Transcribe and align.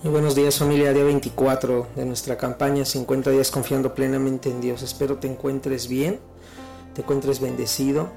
Muy 0.00 0.12
buenos 0.12 0.36
días 0.36 0.56
familia, 0.56 0.92
día 0.92 1.02
24 1.02 1.88
de 1.96 2.04
nuestra 2.04 2.36
campaña 2.36 2.84
50 2.84 3.30
días 3.30 3.50
confiando 3.50 3.96
plenamente 3.96 4.48
en 4.48 4.60
Dios. 4.60 4.82
Espero 4.82 5.16
te 5.16 5.26
encuentres 5.26 5.88
bien, 5.88 6.20
te 6.94 7.02
encuentres 7.02 7.40
bendecido. 7.40 8.08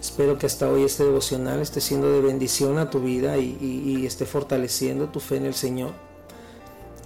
Espero 0.00 0.38
que 0.38 0.46
hasta 0.46 0.68
hoy 0.68 0.82
este 0.82 1.04
devocional 1.04 1.60
esté 1.60 1.80
siendo 1.80 2.10
de 2.10 2.20
bendición 2.20 2.78
a 2.78 2.90
tu 2.90 2.98
vida 2.98 3.38
y, 3.38 4.04
esté 4.06 4.26
fortaleciendo 4.26 5.08
tu 5.10 5.20
fe 5.20 5.36
en 5.36 5.46
el 5.46 5.54
Señor. 5.54 5.92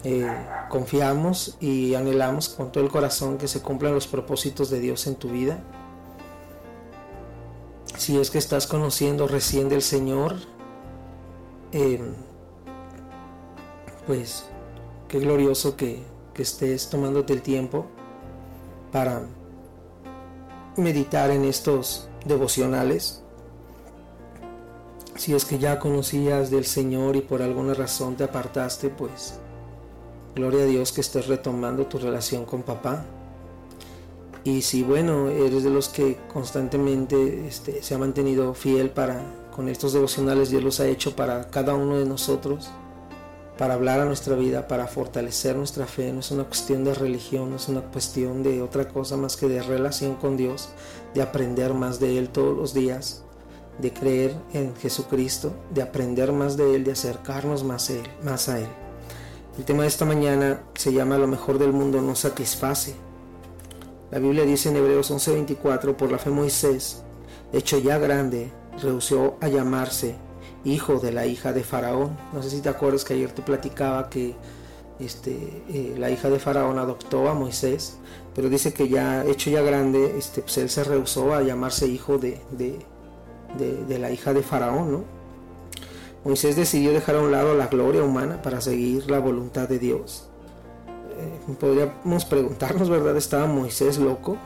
Eh, 0.05 0.27
confiamos 0.71 1.59
y 1.61 1.95
anhelamos 1.95 2.49
con 2.49 2.73
todo 2.73 2.83
el 2.83 2.91
corazón 2.91 3.37
que 3.37 3.47
se 3.47 3.61
cumplan 3.61 3.93
los 3.93 4.07
propósitos 4.07 4.71
de 4.71 4.81
Dios 4.81 5.07
en 5.07 5.17
tu 5.17 5.29
vida. 5.29 5.63
Si 7.99 8.19
es 8.19 8.31
que 8.31 8.39
estás 8.39 8.67
conociendo 8.67 9.29
recién 9.29 9.69
del 9.69 9.83
Señor, 9.83 10.37
eh, 11.73 12.01
pues 14.07 14.45
qué 15.09 15.21
glorioso 15.21 15.77
que, 15.77 16.11
estés 16.35 16.89
tomándote 16.89 17.35
el 17.35 17.41
tiempo 17.41 17.87
para 18.91 19.23
meditar 20.77 21.31
en 21.31 21.45
estos 21.45 22.09
devocionales. 22.25 23.23
Si 25.15 25.33
es 25.35 25.45
que 25.45 25.61
ya 25.61 25.79
conocías 25.79 26.51
del 26.51 26.65
Señor 26.65 27.15
y 27.15 27.21
por 27.21 27.41
alguna 27.41 27.75
razón 27.75 28.17
te 28.17 28.25
apartaste, 28.25 28.89
pues 28.89 29.39
gloria 30.35 30.65
a 30.65 30.67
Dios 30.67 30.91
que 30.91 31.03
estés 31.03 31.29
retomando 31.29 31.87
tu 31.87 31.99
relación 31.99 32.45
con 32.45 32.65
papá. 32.65 33.05
Y 34.43 34.63
si 34.63 34.83
bueno, 34.83 35.29
eres 35.29 35.63
de 35.63 35.71
los 35.71 35.91
que 35.91 36.19
constantemente 36.33 37.47
este, 37.47 37.85
se 37.85 37.95
ha 37.95 37.99
mantenido 37.99 38.53
fiel 38.55 38.91
para 38.91 39.23
con 39.55 39.69
estos 39.69 39.93
devocionales, 39.93 40.51
Dios 40.51 40.65
los 40.65 40.81
ha 40.81 40.89
hecho 40.89 41.15
para 41.15 41.51
cada 41.51 41.75
uno 41.75 41.99
de 41.99 42.07
nosotros 42.07 42.73
para 43.59 43.75
hablar 43.75 44.01
a 44.01 44.05
nuestra 44.05 44.35
vida, 44.37 44.67
para 44.69 44.87
fortalecer 44.87 45.57
nuestra 45.57 45.87
fe. 45.87 46.13
No 46.13 46.21
es 46.21 46.31
una 46.31 46.45
cuestión 46.45 46.85
de 46.85 46.95
religión, 46.95 47.51
no 47.51 47.57
es 47.57 47.69
una 47.69 47.83
cuestión 47.83 48.43
de 48.43 48.63
otra 48.63 48.89
cosa 48.89 49.17
más 49.17 49.37
que 49.37 49.49
de 49.49 49.63
relación 49.63 50.17
con 50.17 50.37
Dios, 50.37 50.71
de 51.15 51.23
aprender 51.23 51.75
más 51.75 52.01
de 52.01 52.19
Él 52.19 52.29
todos 52.29 52.57
los 52.57 52.75
días, 52.75 53.23
de 53.79 53.93
creer 53.93 54.35
en 54.53 54.75
Jesucristo, 54.77 55.53
de 55.71 55.83
aprender 55.83 56.33
más 56.33 56.57
de 56.57 56.75
Él, 56.75 56.85
de 56.85 56.93
acercarnos 56.93 57.65
más 57.65 57.91
a 57.91 57.95
Él. 57.95 58.07
Más 58.23 58.49
a 58.49 58.59
él. 58.59 58.69
El 59.59 59.65
tema 59.65 59.83
de 59.83 59.89
esta 59.89 60.07
mañana 60.07 60.63
se 60.75 60.95
llama 60.95 61.19
Lo 61.19 61.27
mejor 61.27 61.59
del 61.59 61.75
mundo 61.75 62.01
no 62.01 62.17
satisface. 62.17 62.95
La 64.11 64.19
Biblia 64.19 64.45
dice 64.45 64.71
en 64.71 64.77
Hebreos 64.77 65.11
11:24, 65.11 65.95
por 65.95 66.11
la 66.11 66.19
fe 66.19 66.31
Moisés, 66.31 67.03
hecho 67.53 67.79
ya 67.79 67.99
grande, 67.99 68.51
rehusó 68.81 69.37
a 69.43 69.49
llamarse 69.49 70.17
hijo 70.65 70.99
de 70.99 71.13
la 71.13 71.27
hija 71.27 71.53
de 71.53 71.63
Faraón. 71.63 72.17
No 72.33 72.43
sé 72.43 72.51
si 72.51 72.61
te 72.61 72.69
acuerdas 72.69 73.05
que 73.05 73.15
ayer 73.15 73.33
te 73.33 73.43
platicaba 73.43 74.09
que 74.09 74.35
este, 75.01 75.65
eh, 75.69 75.95
la 75.99 76.11
hija 76.11 76.31
de 76.31 76.39
Faraón 76.39 76.79
adoptó 76.79 77.29
a 77.29 77.35
Moisés, 77.35 77.99
pero 78.35 78.49
dice 78.49 78.73
que 78.73 78.89
ya 78.89 79.25
hecho 79.25 79.51
ya 79.51 79.63
grande, 79.63 80.17
este, 80.17 80.43
pues 80.43 80.59
él 80.59 80.71
se 80.71 80.85
rehusó 80.85 81.35
a 81.35 81.43
llamarse 81.43 81.87
hijo 81.87 82.19
de, 82.19 82.41
de, 82.51 83.99
la 83.99 84.11
hija 84.11 84.33
de 84.33 84.43
Faraón. 84.43 84.93
¿no? 84.93 85.05
Moisés 86.25 86.57
decidió 86.57 86.93
dejar 86.93 87.17
a 87.17 87.21
un 87.21 87.33
lado 87.33 87.55
la 87.55 87.67
gloria 87.67 88.03
humana 88.05 88.41
para 88.43 88.61
seguir 88.61 89.11
la 89.11 89.19
voluntad 89.19 89.69
de 89.69 89.79
Dios. 89.79 90.29
Eh, 91.19 91.55
podríamos 91.59 92.25
preguntarnos, 92.25 92.89
¿verdad? 92.89 93.17
¿Estaba 93.17 93.47
Moisés 93.47 93.99
loco? 93.99 94.37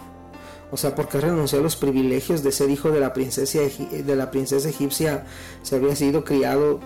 O 0.70 0.76
sea, 0.76 0.94
¿por 0.94 1.08
qué 1.08 1.20
renunció 1.20 1.60
a 1.60 1.62
los 1.62 1.76
privilegios 1.76 2.42
de 2.42 2.52
ser 2.52 2.70
hijo 2.70 2.90
de 2.90 3.00
la 3.00 3.12
princesa, 3.12 3.60
de 3.60 4.16
la 4.16 4.30
princesa 4.30 4.68
egipcia? 4.68 5.24
Se 5.62 5.76
había 5.76 5.94
sido 5.94 6.24
criado 6.24 6.80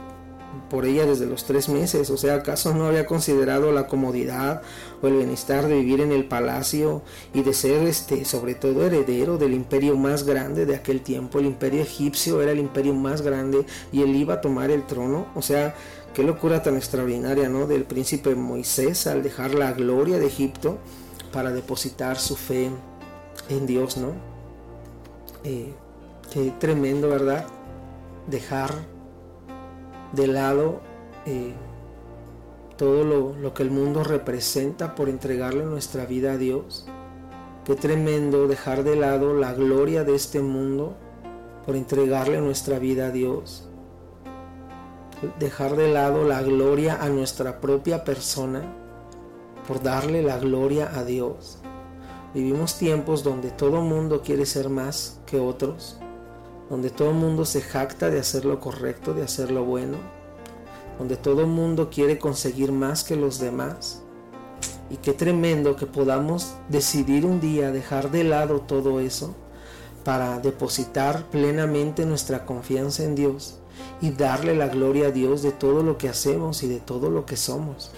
por 0.69 0.85
ella 0.85 1.07
desde 1.07 1.27
los 1.27 1.45
tres 1.45 1.69
meses. 1.69 2.11
O 2.11 2.17
sea, 2.17 2.37
¿acaso 2.37 2.75
no 2.75 2.87
había 2.87 3.07
considerado 3.07 3.73
la 3.73 3.87
comodidad 3.87 4.63
o 5.03 5.09
el 5.09 5.17
bienestar 5.17 5.67
de 5.67 5.77
vivir 5.77 6.01
en 6.01 6.13
el 6.13 6.27
palacio 6.27 7.03
y 7.33 7.43
de 7.43 7.53
ser, 7.55 7.87
este, 7.87 8.25
sobre 8.25 8.55
todo, 8.55 8.85
heredero 8.85 9.39
del 9.39 9.55
imperio 9.55 9.97
más 9.97 10.25
grande 10.25 10.67
de 10.67 10.77
aquel 10.77 11.01
tiempo? 11.01 11.39
El 11.39 11.47
imperio 11.47 11.83
egipcio 11.83 12.43
era 12.43 12.53
el 12.53 12.59
imperio 12.59 12.95
más 12.95 13.23
grande 13.23 13.65
y 13.93 14.03
él 14.03 14.15
iba 14.15 14.35
a 14.35 14.41
tomar 14.41 14.71
el 14.71 14.87
trono. 14.87 15.27
O 15.35 15.43
sea, 15.43 15.75
qué 16.15 16.23
locura 16.23 16.63
tan 16.63 16.77
extraordinaria, 16.77 17.49
¿no? 17.49 17.67
Del 17.67 17.85
príncipe 17.85 18.35
Moisés 18.35 19.07
al 19.07 19.23
dejar 19.23 19.55
la 19.55 19.73
gloria 19.73 20.19
de 20.19 20.27
Egipto 20.27 20.79
para 21.33 21.53
depositar 21.53 22.19
su 22.19 22.37
fe 22.37 22.71
en 23.51 23.67
Dios, 23.67 23.97
¿no? 23.97 24.13
Eh, 25.45 25.75
qué 26.33 26.53
tremendo, 26.59 27.09
¿verdad? 27.09 27.45
Dejar 28.27 28.71
de 30.13 30.27
lado 30.27 30.81
eh, 31.27 31.53
todo 32.77 33.05
lo, 33.05 33.55
que 33.55 33.63
el 33.63 33.71
mundo 33.71 34.05
representa 34.05 34.95
por 34.95 35.09
entregarle 35.09 35.65
nuestra 35.65 36.07
vida 36.07 36.33
a 36.33 36.37
Dios. 36.39 36.87
Qué 37.65 37.75
tremendo 37.75 38.49
dejar 38.49 38.85
de 38.85 38.97
lado 38.97 39.35
la 39.35 39.53
gloria 39.53 40.05
de 40.05 40.15
este 40.15 40.41
mundo 40.41 40.95
por 41.67 41.77
entregarle 41.77 42.41
nuestra 42.41 42.79
vida 42.79 43.09
a 43.09 43.11
Dios. 43.11 43.69
Dejar 45.39 45.77
de 45.77 45.89
lado 45.93 46.25
la 46.25 46.41
gloria 46.43 46.99
a 47.03 47.11
nuestra 47.11 47.61
propia 47.61 48.05
persona 48.05 48.63
por 49.69 49.83
darle 49.83 50.23
la 50.23 50.39
gloria 50.39 50.91
a 50.95 51.05
Dios. 51.05 51.59
Vivimos 52.33 52.79
tiempos 52.79 53.25
donde 53.25 53.51
todo 53.51 53.81
mundo 53.81 54.23
quiere 54.23 54.47
ser 54.47 54.69
más 54.69 55.19
que 55.27 55.41
otros, 55.41 55.97
donde 56.69 56.89
todo 56.89 57.13
mundo 57.13 57.45
se 57.45 57.61
jacta 57.61 58.09
de 58.09 58.21
hacer 58.21 58.45
lo 58.45 58.61
correcto, 58.61 59.15
de 59.15 59.25
hacer 59.25 59.51
lo 59.51 59.65
bueno, 59.65 59.97
donde 60.97 61.17
todo 61.17 61.49
mundo 61.49 61.91
quiere 61.91 62.19
conseguir 62.19 62.71
más 62.71 63.03
que 63.03 63.17
los 63.17 63.41
demás. 63.41 64.03
Y 64.91 64.99
qué 64.99 65.13
tremendo 65.13 65.75
que 65.75 65.87
podamos 65.87 66.55
decidir 66.69 67.27
un 67.27 67.41
día 67.41 67.73
dejar 67.73 68.13
de 68.13 68.23
lado 68.23 68.61
todo 68.61 69.01
eso 69.01 69.35
para 70.05 70.39
depositar 70.39 71.25
plenamente 71.31 72.07
nuestra 72.07 72.47
confianza 72.47 73.03
en 73.03 73.17
Dios 73.17 73.59
y 74.01 74.11
darle 74.11 74.55
la 74.55 74.69
gloria 74.69 75.09
a 75.09 75.11
Dios 75.11 75.43
de 75.43 75.51
todo 75.51 75.83
lo 75.83 75.99
que 75.99 76.09
hacemos 76.09 76.63
y 76.63 76.69
de 76.69 76.79
todo 76.79 77.11
lo 77.11 77.27
que 77.27 77.37
somos. 77.37 77.91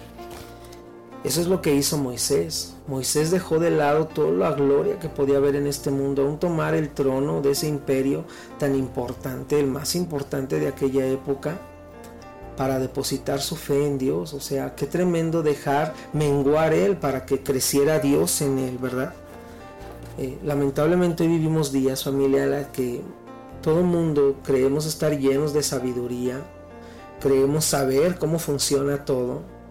Eso 1.24 1.40
es 1.40 1.46
lo 1.46 1.62
que 1.62 1.74
hizo 1.74 1.98
Moisés. 1.98 2.74
Moisés 2.88 3.30
dejó 3.30 3.60
de 3.60 3.70
lado 3.70 4.08
toda 4.08 4.32
la 4.32 4.52
gloria 4.52 4.98
que 4.98 5.08
podía 5.08 5.36
haber 5.36 5.54
en 5.54 5.68
este 5.68 5.92
mundo, 5.92 6.22
aún 6.22 6.40
tomar 6.40 6.74
el 6.74 6.90
trono 6.90 7.40
de 7.40 7.52
ese 7.52 7.68
imperio 7.68 8.24
tan 8.58 8.74
importante, 8.74 9.60
el 9.60 9.68
más 9.68 9.94
importante 9.94 10.58
de 10.58 10.66
aquella 10.66 11.06
época, 11.06 11.58
para 12.56 12.80
depositar 12.80 13.40
su 13.40 13.54
fe 13.54 13.86
en 13.86 13.98
Dios. 13.98 14.34
O 14.34 14.40
sea, 14.40 14.74
qué 14.74 14.86
tremendo 14.86 15.44
dejar 15.44 15.94
menguar 16.12 16.74
Él 16.74 16.96
para 16.96 17.24
que 17.24 17.40
creciera 17.40 18.00
Dios 18.00 18.42
en 18.42 18.58
Él, 18.58 18.78
¿verdad? 18.78 19.14
Eh, 20.18 20.38
lamentablemente 20.42 21.22
hoy 21.22 21.28
vivimos 21.28 21.70
días, 21.70 22.02
familia, 22.02 22.42
en 22.42 22.50
la 22.50 22.72
que 22.72 23.00
todo 23.62 23.82
mundo 23.82 24.40
creemos 24.44 24.86
estar 24.86 25.16
llenos 25.16 25.54
de 25.54 25.62
sabiduría, 25.62 26.40
creemos 27.20 27.64
saber 27.64 28.18
cómo 28.18 28.40
funciona 28.40 29.04
todo 29.04 29.61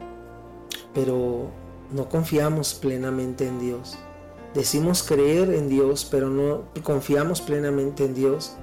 pero 0.94 1.50
no 1.92 2.10
confiamos 2.10 2.74
plenamente 2.74 3.48
en 3.48 3.60
Dios. 3.60 3.98
Decimos 4.54 5.04
creer 5.04 5.54
en 5.54 5.70
Dios, 5.70 6.08
pero 6.10 6.30
no 6.30 6.64
confiamos 6.84 7.42
plenamente 7.42 8.06
en 8.06 8.14
Dios. 8.14 8.54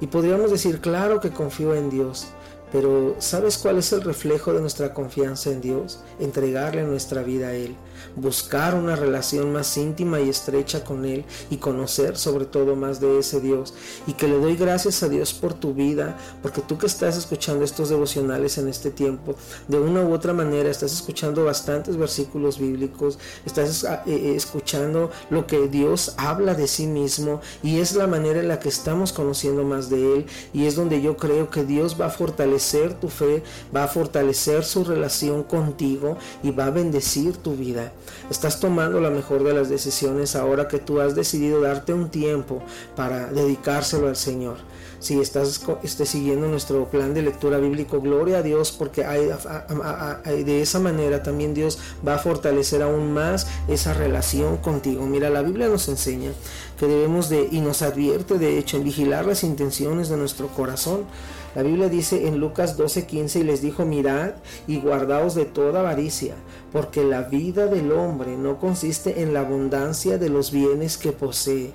Y 0.00 0.06
podríamos 0.06 0.50
decir, 0.50 0.80
claro 0.80 1.20
que 1.20 1.30
confío 1.30 1.74
en 1.74 1.90
Dios, 1.90 2.28
pero 2.72 3.14
¿sabes 3.18 3.58
cuál 3.58 3.76
es 3.78 3.92
el 3.92 4.00
reflejo 4.00 4.54
de 4.54 4.60
nuestra 4.60 4.94
confianza 4.94 5.50
en 5.50 5.60
Dios? 5.60 6.00
Entregarle 6.18 6.82
nuestra 6.84 7.22
vida 7.22 7.48
a 7.48 7.54
Él, 7.54 7.76
buscar 8.16 8.74
una 8.74 8.96
relación 8.96 9.52
más 9.52 9.76
íntima 9.76 10.20
y 10.20 10.30
estrecha 10.30 10.82
con 10.82 11.04
Él 11.04 11.26
y 11.50 11.58
conocer 11.58 12.16
sobre 12.16 12.46
todo 12.46 12.74
más 12.74 12.98
de 12.98 13.18
ese 13.18 13.42
Dios. 13.42 13.74
Y 14.06 14.14
que 14.14 14.26
le 14.26 14.38
doy 14.38 14.56
gracias 14.56 15.02
a 15.02 15.10
Dios 15.10 15.34
por 15.34 15.52
tu 15.52 15.74
vida, 15.74 16.16
porque 16.40 16.62
tú 16.62 16.78
que 16.78 16.86
estás 16.86 17.18
escuchando 17.18 17.62
estos 17.62 17.90
devocionales 17.90 18.56
en 18.56 18.68
este 18.68 18.90
tiempo, 18.90 19.34
de 19.68 19.78
una 19.78 20.02
u 20.02 20.14
otra 20.14 20.32
manera 20.32 20.70
estás 20.70 20.92
escuchando 20.92 21.44
bastantes 21.44 21.98
versículos 21.98 22.58
bíblicos, 22.58 23.18
estás 23.44 23.84
ah, 23.84 24.02
eh, 24.06 24.14
eh, 24.14 24.34
escuchando 24.34 25.10
lo 25.28 25.46
que 25.46 25.68
Dios 25.68 26.14
habla 26.16 26.54
de 26.54 26.66
sí 26.66 26.86
mismo 26.86 27.42
y 27.62 27.80
es 27.80 27.94
la 27.94 28.06
manera 28.06 28.40
en 28.40 28.48
la 28.48 28.58
que 28.58 28.70
estamos 28.70 29.12
conociendo 29.12 29.62
más 29.62 29.90
de 29.90 30.16
Él 30.16 30.26
y 30.54 30.64
es 30.64 30.74
donde 30.74 31.02
yo 31.02 31.18
creo 31.18 31.50
que 31.50 31.64
Dios 31.64 32.00
va 32.00 32.06
a 32.06 32.10
fortalecer 32.10 32.61
tu 33.00 33.08
fe, 33.08 33.42
va 33.74 33.84
a 33.84 33.88
fortalecer 33.88 34.64
su 34.64 34.84
relación 34.84 35.42
contigo 35.42 36.16
y 36.42 36.50
va 36.50 36.66
a 36.66 36.70
bendecir 36.70 37.36
tu 37.36 37.54
vida. 37.54 37.92
Estás 38.30 38.60
tomando 38.60 39.00
la 39.00 39.10
mejor 39.10 39.44
de 39.44 39.52
las 39.52 39.68
decisiones 39.68 40.36
ahora 40.36 40.68
que 40.68 40.78
tú 40.78 41.00
has 41.00 41.14
decidido 41.14 41.60
darte 41.60 41.92
un 41.92 42.08
tiempo 42.08 42.62
para 42.96 43.26
dedicárselo 43.26 44.08
al 44.08 44.16
Señor. 44.16 44.56
Si 45.00 45.20
estás 45.20 45.60
esté 45.82 46.06
siguiendo 46.06 46.46
nuestro 46.46 46.88
plan 46.88 47.12
de 47.12 47.22
lectura 47.22 47.58
bíblico, 47.58 48.00
gloria 48.00 48.38
a 48.38 48.42
Dios, 48.42 48.70
porque 48.70 49.02
de 49.02 50.62
esa 50.62 50.78
manera 50.78 51.24
también 51.24 51.54
Dios 51.54 51.80
va 52.06 52.14
a 52.14 52.18
fortalecer 52.18 52.82
aún 52.82 53.12
más 53.12 53.48
esa 53.66 53.94
relación 53.94 54.58
contigo. 54.58 55.04
Mira, 55.06 55.28
la 55.28 55.42
Biblia 55.42 55.66
nos 55.66 55.88
enseña 55.88 56.30
que 56.78 56.86
debemos 56.86 57.28
de, 57.28 57.48
y 57.50 57.60
nos 57.60 57.82
advierte 57.82 58.38
de 58.38 58.58
hecho, 58.58 58.76
en 58.76 58.84
vigilar 58.84 59.26
las 59.26 59.42
intenciones 59.42 60.08
de 60.08 60.16
nuestro 60.16 60.46
corazón 60.46 61.04
La 61.54 61.62
Biblia 61.62 61.88
dice 61.88 62.26
en 62.28 62.38
Lucas 62.38 62.78
12:15 62.78 63.40
y 63.40 63.42
les 63.44 63.60
dijo, 63.60 63.84
mirad 63.84 64.32
y 64.66 64.80
guardaos 64.80 65.34
de 65.34 65.44
toda 65.44 65.80
avaricia, 65.80 66.34
porque 66.72 67.04
la 67.04 67.22
vida 67.22 67.66
del 67.66 67.92
hombre 67.92 68.36
no 68.36 68.58
consiste 68.58 69.22
en 69.22 69.34
la 69.34 69.40
abundancia 69.40 70.16
de 70.16 70.30
los 70.30 70.50
bienes 70.50 70.96
que 70.96 71.12
posee. 71.12 71.72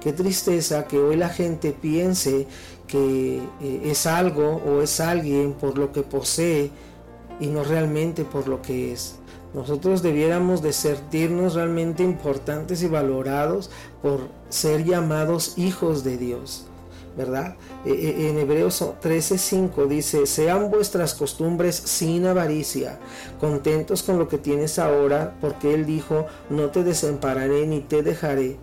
Qué 0.00 0.12
tristeza 0.12 0.86
que 0.86 0.98
hoy 0.98 1.16
la 1.16 1.28
gente 1.28 1.72
piense 1.72 2.46
que 2.88 3.40
eh, 3.60 3.82
es 3.84 4.06
algo 4.06 4.60
o 4.66 4.82
es 4.82 4.98
alguien 4.98 5.52
por 5.52 5.78
lo 5.78 5.92
que 5.92 6.02
posee 6.02 6.70
y 7.38 7.46
no 7.46 7.62
realmente 7.62 8.24
por 8.24 8.48
lo 8.48 8.60
que 8.62 8.92
es. 8.92 9.14
Nosotros 9.54 10.02
debiéramos 10.02 10.62
de 10.62 10.72
sentirnos 10.72 11.54
realmente 11.54 12.02
importantes 12.02 12.82
y 12.82 12.88
valorados 12.88 13.70
por 14.02 14.28
ser 14.48 14.84
llamados 14.84 15.54
hijos 15.56 16.04
de 16.04 16.18
Dios. 16.18 16.69
¿Verdad? 17.20 17.56
Eh, 17.84 17.92
eh, 17.92 18.30
en 18.30 18.38
Hebreos 18.38 18.82
13:5 19.02 19.86
dice, 19.86 20.24
sean 20.24 20.70
vuestras 20.70 21.12
costumbres 21.12 21.76
sin 21.76 22.24
avaricia, 22.24 22.98
contentos 23.38 24.02
con 24.02 24.18
lo 24.18 24.26
que 24.26 24.38
tienes 24.38 24.78
ahora, 24.78 25.36
porque 25.42 25.74
Él 25.74 25.84
dijo, 25.84 26.24
no 26.48 26.70
te 26.70 26.82
desampararé 26.82 27.66
ni 27.66 27.80
te 27.80 28.02
dejaré. 28.02 28.56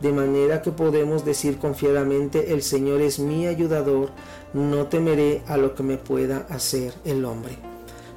De 0.00 0.12
manera 0.14 0.62
que 0.62 0.70
podemos 0.70 1.26
decir 1.26 1.58
confiadamente, 1.58 2.54
el 2.54 2.62
Señor 2.62 3.02
es 3.02 3.18
mi 3.18 3.46
ayudador, 3.46 4.08
no 4.54 4.86
temeré 4.86 5.42
a 5.46 5.58
lo 5.58 5.74
que 5.74 5.82
me 5.82 5.98
pueda 5.98 6.46
hacer 6.48 6.94
el 7.04 7.26
hombre, 7.26 7.58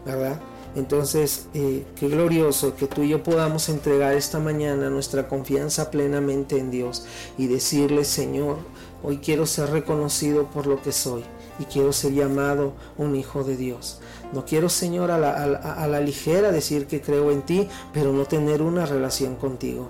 ¿verdad? 0.05 0.39
Entonces, 0.75 1.47
eh, 1.53 1.85
qué 1.95 2.07
glorioso 2.07 2.75
que 2.75 2.87
tú 2.87 3.03
y 3.03 3.09
yo 3.09 3.21
podamos 3.21 3.69
entregar 3.69 4.15
esta 4.15 4.39
mañana 4.39 4.89
nuestra 4.89 5.27
confianza 5.27 5.91
plenamente 5.91 6.57
en 6.57 6.71
Dios 6.71 7.05
y 7.37 7.45
decirle, 7.45 8.05
Señor, 8.05 8.57
Hoy 9.05 9.17
quiero 9.17 9.45
ser 9.45 9.69
reconocido 9.69 10.45
por 10.45 10.65
lo 10.65 10.81
que 10.81 10.93
soy 10.93 11.25
y 11.59 11.65
quiero 11.65 11.91
ser 11.91 12.13
llamado 12.13 12.71
un 12.97 13.17
hijo 13.17 13.43
de 13.43 13.57
Dios. 13.57 13.99
No 14.31 14.45
quiero, 14.45 14.69
Señor, 14.69 15.11
a 15.11 15.17
la, 15.17 15.99
ligera 15.99 16.53
decir 16.53 16.87
que 16.87 17.01
creo 17.01 17.29
en 17.29 17.41
ti, 17.41 17.67
pero 17.91 18.13
no 18.13 18.23
tener 18.23 18.61
una 18.61 18.85
relación 18.85 19.35
contigo. 19.35 19.89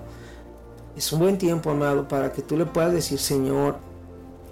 Es 0.96 1.12
un 1.12 1.20
buen 1.20 1.38
tiempo, 1.38 1.70
amado, 1.70 2.08
para 2.08 2.32
que 2.32 2.42
tú 2.42 2.56
le 2.56 2.66
puedas 2.66 2.92
decir, 2.92 3.20
Señor, 3.20 3.76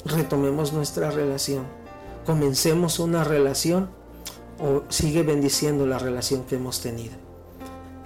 retomemos 0.05 0.73
nuestra 0.73 1.11
relación. 1.11 1.65
Comencemos 2.25 3.01
una 3.01 3.25
relación 3.25 3.91
o 4.61 4.83
sigue 4.91 5.25
bendiciendo 5.25 5.87
la 5.87 5.99
relación 5.99 6.45
que 6.45 6.55
hemos 6.55 6.81
tenido. 6.81 7.15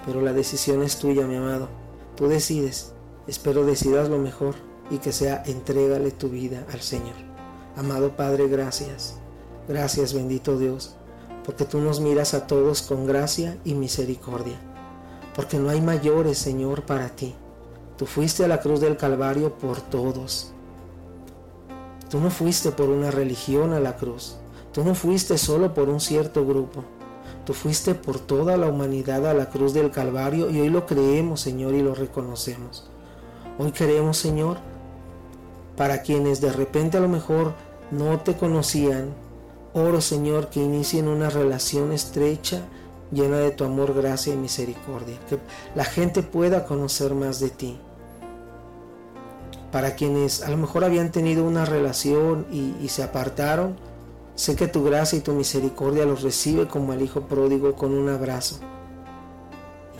Pero 0.07 0.23
la 0.23 0.33
decisión 0.33 0.83
es 0.83 0.99
tuya, 0.99 1.27
mi 1.27 1.37
amado. 1.37 1.69
Tú 2.17 2.29
decides. 2.29 2.93
Espero 3.27 3.67
decidas 3.67 4.09
lo 4.09 4.19
mejor 4.19 4.55
y 4.91 4.99
que 4.99 5.13
sea 5.13 5.43
entrégale 5.47 6.11
tu 6.11 6.29
vida 6.29 6.65
al 6.73 6.81
Señor. 6.81 7.15
Amado 7.77 8.17
Padre, 8.17 8.49
gracias. 8.49 9.17
Gracias, 9.69 10.15
bendito 10.15 10.59
Dios, 10.59 10.95
porque 11.45 11.65
tú 11.65 11.81
nos 11.81 12.01
miras 12.01 12.35
a 12.35 12.47
todos 12.47 12.83
con 12.83 13.07
gracia 13.07 13.59
y 13.65 13.75
misericordia. 13.75 14.59
Porque 15.35 15.59
no 15.59 15.71
hay 15.71 15.81
mayores, 15.81 16.39
Señor, 16.39 16.83
para 16.83 17.09
ti. 17.11 17.35
Tú 17.97 18.07
fuiste 18.07 18.45
a 18.45 18.49
la 18.49 18.61
cruz 18.61 18.81
del 18.81 18.97
Calvario 18.97 19.59
por 19.59 19.81
todos. 19.81 20.53
Tú 22.09 22.21
no 22.21 22.31
fuiste 22.31 22.71
por 22.71 22.89
una 22.89 23.11
religión 23.11 23.73
a 23.73 23.81
la 23.81 23.97
cruz. 23.97 24.37
Tú 24.73 24.85
no 24.85 24.95
fuiste 24.95 25.37
solo 25.39 25.75
por 25.75 25.89
un 25.89 26.01
cierto 26.01 26.47
grupo. 26.47 26.85
Tú 27.45 27.53
fuiste 27.53 27.95
por 27.95 28.19
toda 28.19 28.57
la 28.57 28.69
humanidad 28.69 29.27
a 29.27 29.35
la 29.35 29.51
cruz 29.51 29.73
del 29.73 29.91
Calvario 29.91 30.51
y 30.51 30.61
hoy 30.61 30.69
lo 30.69 30.87
creemos, 30.87 31.41
Señor, 31.41 31.75
y 31.75 31.83
lo 31.83 31.95
reconocemos. 31.95 32.89
Hoy 33.59 33.73
queremos, 33.73 34.19
Señor, 34.19 34.59
para 35.77 36.03
quienes 36.03 36.41
de 36.41 36.53
repente 36.53 36.97
a 36.97 37.01
lo 37.01 37.09
mejor 37.09 37.55
no 37.91 38.21
te 38.21 38.35
conocían, 38.35 39.11
oro 39.75 40.01
Señor 40.01 40.49
que 40.49 40.61
inicien 40.61 41.07
una 41.07 41.31
relación 41.31 41.93
estrecha 41.93 42.63
llena 43.13 43.39
de 43.39 43.51
tu 43.51 43.65
amor, 43.65 43.95
gracia 43.95 44.33
y 44.33 44.37
misericordia. 44.37 45.19
Que 45.29 45.39
la 45.75 45.85
gente 45.85 46.23
pueda 46.23 46.65
conocer 46.65 47.15
más 47.15 47.39
de 47.41 47.51
ti. 47.51 47.79
Para 49.71 49.95
quienes 49.95 50.43
a 50.43 50.51
lo 50.51 50.57
mejor 50.57 50.85
habían 50.85 51.13
tenido 51.13 51.45
una 51.45 51.65
relación 51.65 52.47
y, 52.51 52.89
se 52.89 53.03
apartaron, 53.03 53.77
sé 54.35 54.57
que 54.57 54.69
tu 54.69 54.83
gracia 54.83 55.19
y 55.19 55.23
tu 55.23 55.33
misericordia 55.33 56.07
los 56.07 56.23
recibe 56.23 56.67
como 56.67 56.93
al 56.93 57.03
Hijo 57.03 57.23
pródigo 57.23 57.75
con 57.75 57.93
un 57.93 58.09
abrazo. 58.09 58.59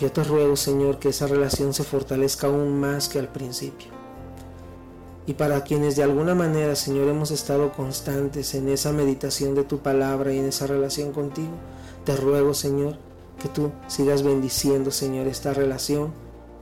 Yo 0.01 0.11
te 0.11 0.25
ruego, 0.25 0.57
Señor, 0.57 0.99
que 0.99 1.11
esa 1.11 1.27
relación 1.27 1.75
se 1.75 1.85
fortalezca 1.85 2.47
aún 2.47 2.81
más 2.81 3.09
que 3.09 3.19
al 3.19 3.29
principio 3.29 4.06
y 5.27 5.35
para 5.35 5.65
quienes 5.65 5.97
de 5.97 6.05
alguna 6.05 6.35
manera, 6.35 6.77
Señor, 6.77 7.09
hemos 7.09 7.33
estado 7.33 7.73
constantes 7.73 8.55
en 8.55 8.69
esa 8.69 8.93
meditación 8.93 9.55
de 9.55 9.65
tu 9.65 9.79
palabra 9.79 10.33
y 10.33 10.39
en 10.39 10.47
esa 10.47 10.67
relación 10.67 11.13
contigo, 11.13 11.53
te 12.05 12.17
ruego, 12.17 12.55
Señor, 12.55 12.97
que 13.41 13.49
tú 13.49 13.73
sigas 13.89 14.23
bendiciendo, 14.23 14.93
Señor, 14.93 15.27
esta 15.27 15.53
relación, 15.53 16.13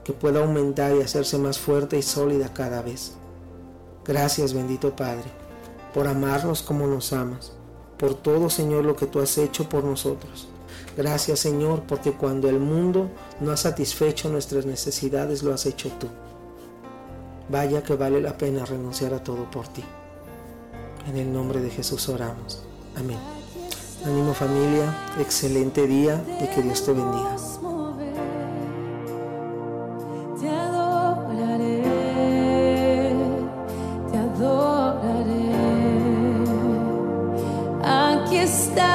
que 0.02 0.12
pueda 0.12 0.40
aumentar 0.40 0.94
y 0.96 1.02
hacerse 1.02 1.38
más 1.38 1.58
fuerte 1.58 1.98
y 1.98 2.02
sólida 2.02 2.52
cada 2.52 2.82
vez. 2.82 3.12
Gracias, 4.04 4.52
bendito 4.52 4.94
Padre, 4.96 5.24
por 5.92 6.06
amarnos 6.06 6.62
como 6.62 6.86
nos 6.86 7.12
amas, 7.12 7.52
por 7.98 8.14
todo, 8.14 8.50
Señor, 8.50 8.84
lo 8.84 8.96
que 8.96 9.06
tú 9.06 9.20
has 9.20 9.36
hecho 9.38 9.68
por 9.68 9.84
nosotros. 9.84 10.48
Gracias, 10.96 11.40
Señor, 11.40 11.82
porque 11.88 12.12
cuando 12.12 12.48
el 12.48 12.60
mundo 12.60 13.10
no 13.40 13.50
ha 13.50 13.56
satisfecho 13.56 14.28
nuestras 14.28 14.64
necesidades, 14.64 15.42
lo 15.42 15.52
has 15.52 15.66
hecho 15.66 15.90
tú. 15.98 16.08
Vaya 17.48 17.82
que 17.82 17.94
vale 17.94 18.20
la 18.20 18.36
pena 18.36 18.64
renunciar 18.64 19.12
a 19.14 19.22
todo 19.22 19.50
por 19.50 19.68
ti. 19.68 19.84
En 21.08 21.16
el 21.16 21.32
nombre 21.32 21.60
de 21.60 21.70
Jesús 21.70 22.08
oramos. 22.08 22.62
Amén. 22.96 23.18
Ánimo 24.04 24.34
familia, 24.34 24.94
excelente 25.18 25.86
día 25.86 26.22
y 26.40 26.46
que 26.54 26.62
Dios 26.62 26.84
te 26.84 26.92
bendiga. 26.92 27.36
Aquí 37.82 38.38
está. 38.38 38.93